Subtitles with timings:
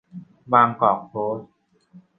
[0.51, 1.49] บางกอก โพสต์